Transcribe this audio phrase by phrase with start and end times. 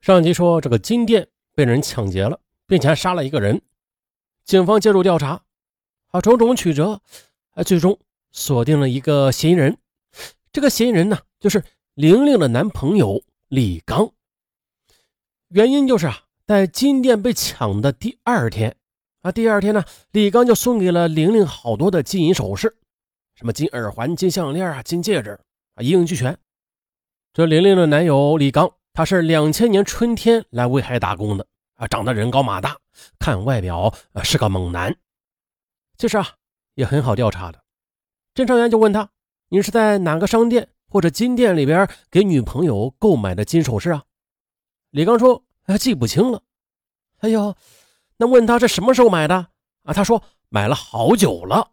[0.00, 3.60] 上集说，这个金店被人抢劫了，并且还杀了一个人。
[4.44, 5.42] 警方介入调查，
[6.08, 7.02] 啊，种种曲折，
[7.50, 7.98] 啊，最终
[8.32, 9.76] 锁定了一个嫌疑人。
[10.52, 14.10] 这个嫌疑人呢，就是玲玲的男朋友李刚。
[15.48, 18.74] 原因就是啊，在金店被抢的第二天，
[19.20, 22.74] 啊，第二天呢，李刚就送给了玲玲好多的金银首饰，
[23.34, 25.38] 什么金耳环、金项链啊、金戒指
[25.74, 26.38] 啊，一应俱全。
[27.34, 28.72] 这玲玲的男友李刚。
[28.92, 32.76] 他是两千年春天来威海打工的啊，长得人高马大，
[33.18, 34.96] 看外表啊是个猛男。
[35.96, 36.34] 其实啊
[36.74, 37.62] 也很好调查的。
[38.34, 39.10] 侦查员就问他
[39.48, 44.04] ：“你是在哪个商店或者金店里边给女朋友购买的金首饰啊？”
[44.90, 46.42] 李刚说：“啊记不清了。”
[47.20, 47.54] 哎呦，
[48.16, 49.48] 那问他是什么时候买的
[49.82, 49.92] 啊？
[49.92, 51.72] 他说买了好久了。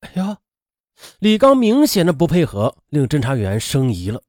[0.00, 0.38] 哎呀，
[1.18, 4.22] 李刚明显的不配合，令侦查员生疑了。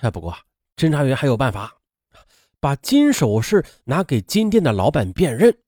[0.00, 0.36] 哎，不过。
[0.78, 1.78] 侦查员还有办法，
[2.60, 5.58] 把金首饰拿给金店的老板辨认。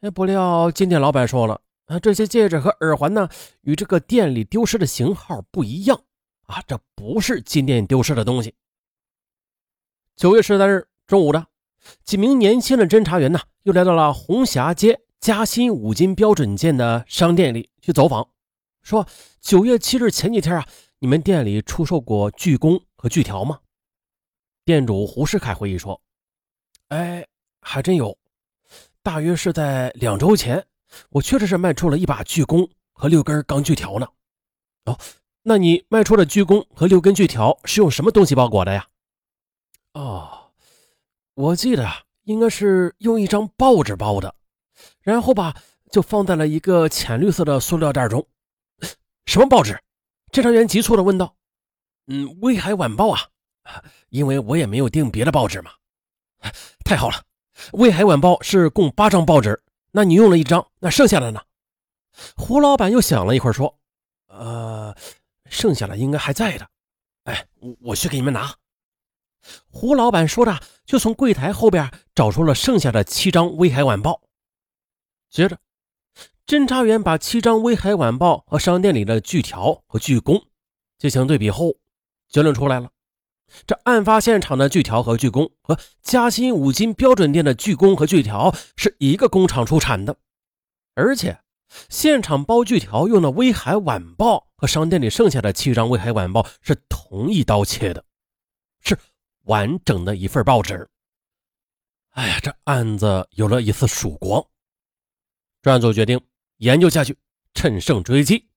[0.00, 3.28] 哎，不料金店老板说了啊，这些戒指和耳环呢，
[3.60, 6.02] 与这个店里丢失的型号不一样
[6.46, 8.54] 啊，这不是金店丢失的东西。
[10.16, 11.46] 九月十三日中午的，
[12.02, 18.28] 几名年轻的侦查员呢，又来到了红霞街嘉兴五金标准件的商店里去走访，
[18.82, 19.06] 说
[19.40, 20.66] 九月七日前几天啊，
[20.98, 23.60] 你们店里出售过锯弓和锯条吗？
[24.68, 25.98] 店主胡世凯回忆说
[26.92, 27.26] ：“哎，
[27.62, 28.18] 还真有，
[29.02, 30.62] 大约是在两周前，
[31.08, 34.06] 我确实是卖出了一把锯弓和六根钢锯条呢。
[34.84, 34.98] 哦，
[35.40, 38.86] 那你卖出的锯弓和六根锯条是用什么东西包裹的呀？
[39.94, 40.50] 哦，
[41.32, 41.88] 我记得
[42.24, 44.34] 应该是用一张报纸包的，
[45.00, 45.56] 然后吧，
[45.90, 48.28] 就放在了一个浅绿色的塑料袋中。
[49.24, 49.80] 什么报纸？”
[50.30, 51.36] 侦查员急促地问道。
[52.06, 53.28] “嗯，《威海晚报》啊。”
[54.08, 55.70] 因为我也没有订别的报纸嘛，
[56.84, 57.22] 太好了，
[57.72, 61.40] 威海晚报是共八张报纸，那你用了一张，那剩下的呢？
[62.36, 63.78] 胡老板又想了一会儿，说
[64.28, 64.94] ：“呃，
[65.46, 66.68] 剩下的应该还在的，
[67.24, 68.54] 哎，我我去给你们拿。”
[69.70, 74.20] 胡老板说着，就从柜台后边找出了剩下的七张威海晚报。
[75.30, 75.58] 接着，
[76.46, 80.44] 侦查员把七张威海晚报和商店里的锯条和锯弓
[80.98, 81.76] 进行对比后，
[82.28, 82.90] 结论出来了。
[83.66, 90.16] 这案发现场的锯条和锯弓和嘉兴五金标准店的锯弓和锯条是一个工厂出产的，
[90.94, 91.40] 而且
[91.88, 98.04] 现场包锯条用的《威海晚报》和商店里剩下的七张《威海晚报》是同一刀切的，
[98.80, 98.98] 是
[99.44, 100.88] 完整的一份报纸。
[102.10, 104.44] 哎呀，这案子有了一丝曙光。
[105.62, 106.20] 专案组决定
[106.56, 107.16] 研究下去，
[107.54, 108.48] 趁胜追击。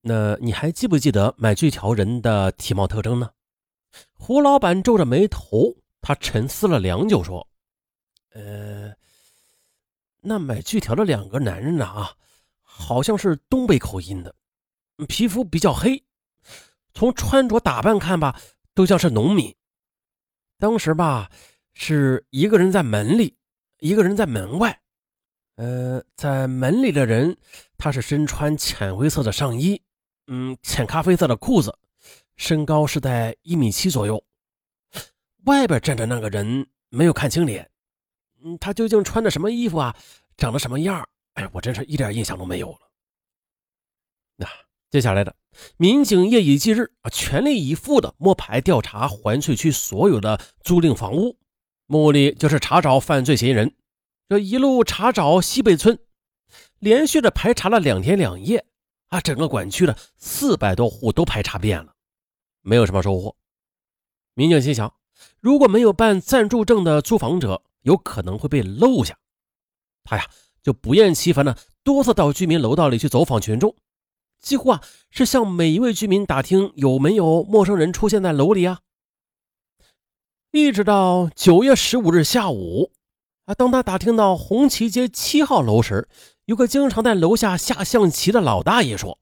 [0.00, 3.30] 那你还记不记得买锯条人的体貌特征呢？
[4.12, 7.46] 胡老板皱着眉头，他沉思了良久，说
[8.32, 8.92] ：“呃，
[10.20, 11.84] 那买锯条的两个男人呢？
[11.84, 12.14] 啊，
[12.62, 14.34] 好像是东北口音的，
[15.06, 16.02] 皮肤比较黑，
[16.94, 18.40] 从穿着打扮看吧，
[18.74, 19.54] 都像是农民。
[20.58, 21.30] 当时吧，
[21.74, 23.36] 是一个人在门里，
[23.80, 24.80] 一个人在门外。
[25.56, 27.36] 呃，在门里的人，
[27.76, 29.80] 他是身穿浅灰色的上衣，
[30.26, 31.76] 嗯，浅咖啡色的裤子。”
[32.36, 34.24] 身高是在一米七左右，
[35.44, 37.70] 外边站着那个人没有看清脸，
[38.42, 39.96] 嗯，他究竟穿的什么衣服啊？
[40.36, 41.06] 长得什么样？
[41.34, 42.78] 哎，我真是一点印象都没有了。
[44.36, 44.48] 那
[44.90, 45.34] 接下来的
[45.76, 51.38] 民警夜以继日啊，全力以赴的摸排调查环翠区所有的租赁房屋，
[51.86, 53.76] 目的就是查找犯罪嫌疑人。
[54.28, 55.98] 这一路查找西北村，
[56.80, 58.66] 连续的排查了两天两夜
[59.08, 61.93] 啊，整个管区的四百多户都排查遍了。
[62.66, 63.36] 没有什么收获，
[64.32, 64.94] 民警心想，
[65.38, 69.18] 如果没有办暂住证的租房者，有可能会被漏下。
[70.02, 70.26] 他呀，
[70.62, 73.76] 就不厌其烦的多次到居民楼道里去走访群众，
[74.40, 78.80] 几乎啊是向每一位居民打听有没有陌生人出现在楼里啊。
[80.50, 82.92] 一直到九月十五日下午
[83.44, 86.08] 啊，当他打听到红旗街七号楼时，
[86.46, 89.18] 有个经常在楼下下象棋的老大爷说：“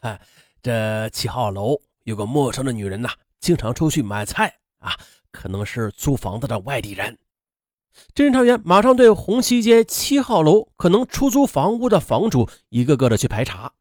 [0.00, 0.18] 哎，
[0.62, 3.10] 这七号楼。”有个陌生的女人呐，
[3.40, 4.96] 经常出去买菜啊，
[5.32, 7.18] 可能是租房子的外地人。
[8.14, 13.72] 侦查员马上对红旗街七号楼可能出租房屋的房主一个个的去排查。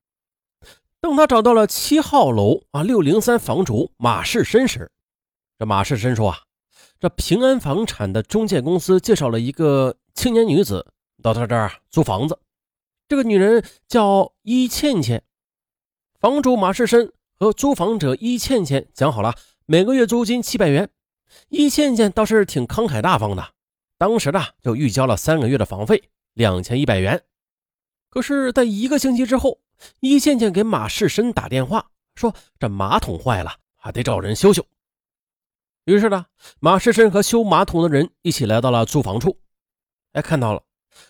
[0.99, 4.91] 当他找到了七号楼啊六零三房主马世深时，
[5.59, 6.39] 这马世深说啊，
[6.99, 10.87] 这平安房产的中介公司介绍了一个青年女子
[11.21, 12.39] 到他这儿租房子，
[13.07, 15.23] 这个女人叫伊倩倩。
[16.19, 17.11] 房主马世深。
[17.37, 19.35] 和租房者伊倩倩讲好了，
[19.65, 20.89] 每个月租金七百元，
[21.49, 23.53] 伊倩倩倒是挺慷慨大方的，
[23.97, 27.21] 当时呢就预交了三个月的房费，两千一百元。
[28.09, 29.59] 可是，在一个星期之后，
[29.99, 34.65] 伊倩倩给马世生打电话说：“这马桶坏了，还得找人修修。”
[35.83, 36.27] 于是呢，
[36.59, 39.37] 马世生和修马桶的人一起来到了租房处。
[40.13, 40.63] 哎，看到了，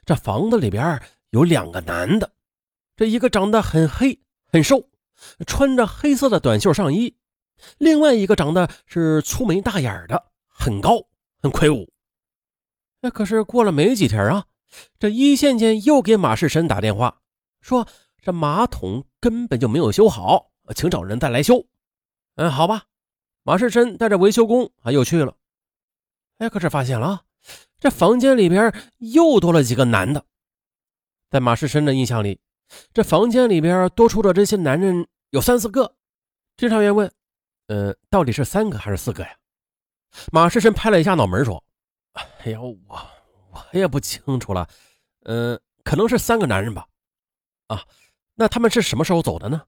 [0.04, 1.00] 这房子里边
[1.30, 2.32] 有两个男的，
[2.96, 4.20] 这一个长得很黑
[4.52, 4.90] 很瘦，
[5.46, 7.16] 穿着黑色的短袖上衣；
[7.78, 11.08] 另外一个长得是粗眉大眼的，很高
[11.42, 11.92] 很魁梧。
[13.02, 14.46] 那可是过了没几天啊。
[15.00, 17.22] 这一倩倩又给马世生打电话，
[17.62, 17.88] 说
[18.22, 21.66] 这马桶根本就没有修好，请找人再来修。
[22.36, 22.84] 嗯，好吧。
[23.44, 25.38] 马世生带着维修工啊又去了。
[26.40, 27.22] 哎，可是发现了，
[27.80, 30.26] 这房间里边又多了几个男的。
[31.30, 32.42] 在马世生的印象里，
[32.94, 35.96] 这房间里边多出的这些男人有三四个。
[36.58, 37.12] 侦查员问
[37.68, 39.38] ：“呃，到底是三个还是四个呀？”
[40.32, 41.64] 马世生拍了一下脑门说
[42.14, 42.76] ：“哎呀，我……”
[43.56, 44.68] 我也不清楚了，
[45.24, 46.86] 嗯，可能是三个男人吧。
[47.68, 47.86] 啊，
[48.34, 49.62] 那他们是什么时候走的呢？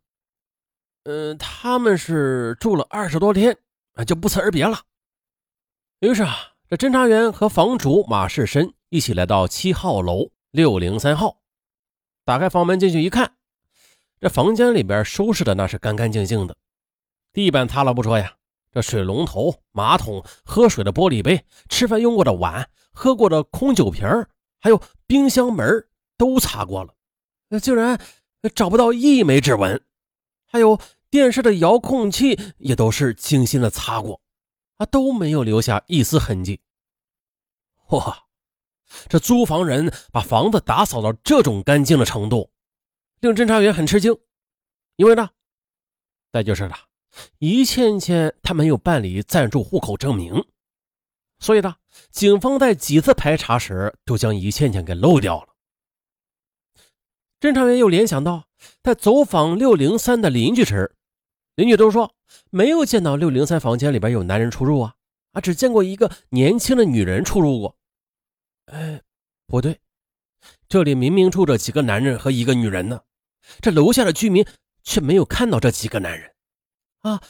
[1.03, 3.57] 嗯，他们是住了二十多天，
[3.93, 4.81] 啊，就不辞而别了。
[6.01, 6.35] 于是啊，
[6.67, 11.39] 这侦查员和房主马世深一起来到七号楼六零三号，
[12.27, 13.37] 打开房门进去一看，
[14.19, 16.57] 这房间里边收拾的那是干干净净的，
[17.31, 18.35] 地板擦了不说呀，
[18.69, 22.69] 这水龙头、马桶、喝水的玻璃杯、吃饭用过的碗。
[22.91, 24.05] 喝过的空酒瓶
[24.59, 25.87] 还有冰箱门
[26.17, 26.93] 都擦过了，
[27.61, 27.97] 竟然
[28.53, 29.81] 找不到一枚指纹。
[30.45, 30.77] 还有
[31.09, 34.19] 电视的遥控器也都是精心的擦过，
[34.75, 36.59] 啊，都没有留下一丝痕迹。
[37.91, 38.25] 哇，
[39.07, 42.51] 这租房人把房子打扫到这种干净的程度，
[43.19, 44.17] 令侦查员很吃惊。
[44.95, 45.29] 因为呢，
[46.31, 46.75] 再就是呢，
[47.39, 50.45] 一倩倩她没有办理暂住户口证明。
[51.39, 51.75] 所以呢，
[52.09, 55.49] 警方在几次排查时都将一倩倩给漏掉了。
[57.39, 58.45] 侦查员又联想到，
[58.81, 60.95] 在走访六零三的邻居时，
[61.53, 62.15] 邻居都说
[62.49, 64.95] 没有见到六零三房间里边有男人出入啊，
[65.33, 67.77] 啊，只见过一个年轻的女人出入过。
[68.67, 69.01] 哎，
[69.45, 69.79] 不对，
[70.67, 73.01] 这里明明住着几个男人和一个女人呢，
[73.61, 74.45] 这楼下的居民
[74.83, 76.33] 却没有看到这几个男人，
[76.99, 77.21] 啊，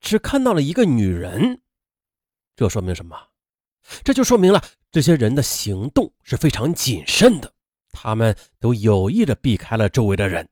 [0.00, 1.60] 只看到了一个女人。
[2.54, 3.16] 这说明什么？
[4.04, 4.62] 这就说明了
[4.92, 7.52] 这些人的行动是非常谨慎的，
[7.90, 10.48] 他们都有意的避开了周围的人。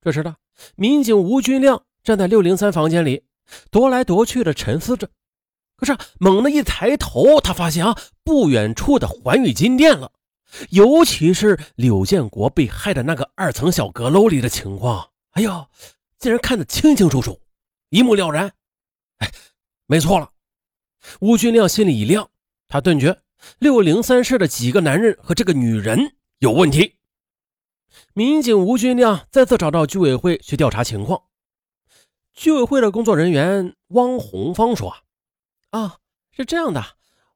[0.00, 0.36] 这时呢，
[0.76, 3.24] 民警吴军亮站在六零三房间里，
[3.72, 5.10] 踱来踱去的沉思着。
[5.82, 10.12] 可是猛地一抬头，他发现啊，不远处的环宇金店了，
[10.70, 15.66] 尤其是柳建国被害的那个二层小阁楼里的情况，哎呦，
[16.20, 17.40] 竟然看得清清楚楚，
[17.90, 18.52] 一目了然。
[19.18, 19.28] 哎，
[19.86, 20.30] 没错了。
[21.18, 22.30] 吴军亮心里一亮，
[22.68, 23.18] 他顿觉
[23.58, 26.94] 六零三室的几个男人和这个女人有问题。
[28.14, 31.22] 民警吴军亮再次找到居委会去调查情况。
[32.32, 34.98] 居委会的工作人员汪红芳说：“啊，
[35.72, 35.98] 啊
[36.30, 36.82] 是这样的，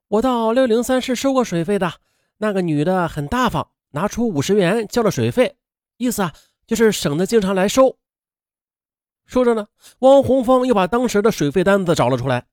[0.09, 1.95] 我到六零三室收过水费的，
[2.39, 5.57] 那个女的很大方，拿出五十元交了水费，
[5.97, 6.33] 意思啊
[6.67, 7.99] 就是省得经常来收。”
[9.27, 9.69] 说着呢，
[10.01, 12.47] 汪红芳又把当时的水费单子找了出来。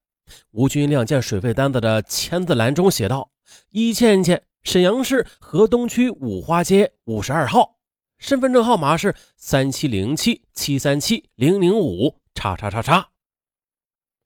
[0.51, 3.29] 吴军亮见水费单子的签字栏中写道
[3.69, 7.77] ：“一倩倩，沈阳市河东区五花街五十二号，
[8.17, 13.09] 身份证号码是三七零七七三七零零五叉叉叉叉。”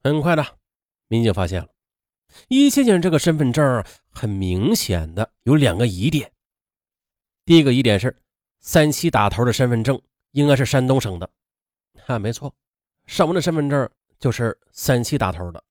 [0.03, 0.45] 很快的，
[1.07, 1.69] 民警发现了，
[2.47, 6.31] 一倩倩这个身份证很明显的有两个疑点。
[7.45, 8.15] 第一个疑点是，
[8.59, 11.29] 三七打头的身份证应该是山东省的。
[12.05, 12.53] 啊，没错，
[13.05, 15.63] 上文的身份证就是三七打头的。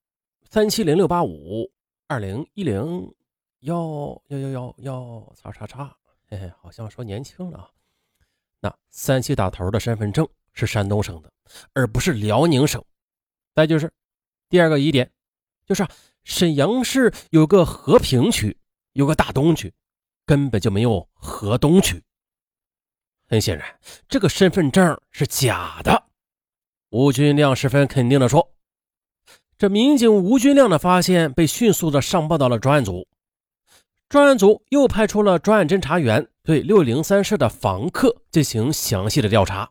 [0.50, 1.70] 三七零六八五
[2.06, 3.14] 二零一零
[3.60, 5.94] 幺幺幺幺幺叉叉叉，
[6.28, 7.70] 嘿嘿，好像说年轻了啊。
[8.60, 11.30] 那三七打头的身份证是山东省的，
[11.74, 12.82] 而不是辽宁省。
[13.54, 13.92] 再就是
[14.48, 15.10] 第二个疑点，
[15.66, 15.86] 就是
[16.24, 18.56] 沈阳市有个和平区，
[18.92, 19.74] 有个大东区，
[20.24, 22.02] 根本就没有河东区。
[23.28, 26.04] 很显然，这个身份证是假的。
[26.90, 28.52] 吴军亮十分肯定地说。
[29.58, 33.08] 这民警吴军亮的发现被迅速的上报到了专案组，
[34.08, 39.70] 专案组又派出了专案侦查员对六零三室的房客进行详细的调查。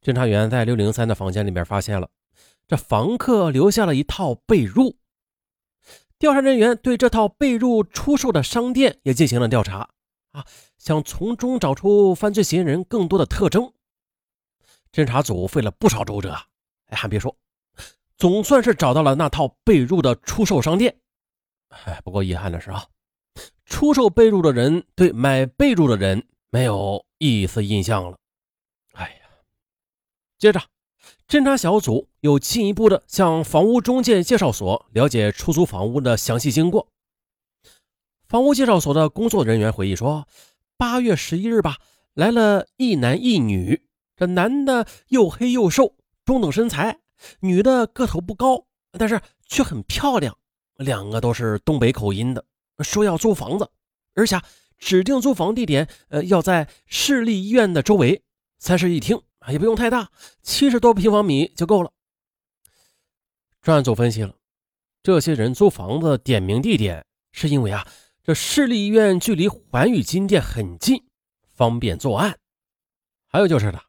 [0.00, 2.08] 侦查员在六零三的房间里面发现了
[2.68, 4.96] 这房客留下了一套被褥，
[6.18, 9.90] 调查人员对这套被褥出售的商店也进行了调查，
[10.30, 10.46] 啊，
[10.78, 13.72] 想从中找出犯罪嫌疑人更多的特征。
[14.90, 16.32] 侦查组费了不少周折，
[16.86, 17.36] 哎，还别说。
[18.16, 20.96] 总算是找到了那套被褥的出售商店。
[21.68, 22.86] 哎，不过遗憾的是啊，
[23.64, 28.16] 出售被褥的人对买被褥的人没有一丝印象了。
[28.92, 29.28] 哎呀，
[30.38, 30.60] 接着，
[31.32, 36.88] 侦查小组又进一步的向房屋中介介绍所了解出租房屋的详细经过。
[38.28, 40.28] 房屋介绍所的工作人员回忆说，
[40.76, 41.78] 八月十一日吧，
[42.12, 43.80] 来了一男一女。
[44.14, 45.94] 这男的又黑又瘦，
[46.26, 46.98] 中等身材；
[47.40, 48.66] 女的个头不高，
[48.98, 50.36] 但是却很漂亮。
[50.76, 52.44] 两个都是东北口音的，
[52.80, 53.70] 说要租房子，
[54.14, 54.38] 而且
[54.78, 58.22] 指定租房地点，呃，要在市立医院的周围。
[58.58, 59.18] 三室一厅，
[59.48, 60.10] 也不用太大，
[60.42, 61.90] 七十多平方米就够了。
[63.60, 64.34] 专案组分析了，
[65.02, 67.86] 这些人租房子点名地点，是因为啊。
[68.24, 71.02] 这市立医院距离环宇金店很近，
[71.48, 72.38] 方便作案。
[73.26, 73.82] 还有就是的，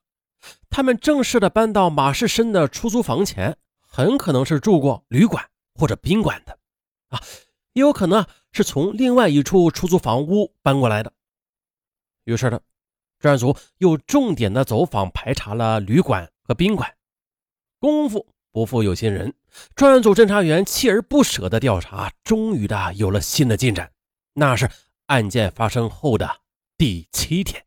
[0.72, 6.58] 他们正式的搬到马世深的出租房前，很可能是住过旅馆或者宾馆的，
[7.10, 7.22] 啊，
[7.74, 11.14] 也有可能是从另外一处出租房屋搬过来的。
[12.24, 12.60] 于是呢，
[13.24, 16.94] 专案组又重点的走访排查了旅馆和宾馆。
[17.80, 19.34] 功夫不负有心人，
[19.78, 23.90] 专案组侦查员锲而不舍的调查，终于的有了新的进展。
[24.34, 24.70] 那是
[25.06, 26.42] 案件发生后的
[26.78, 27.64] 第七天。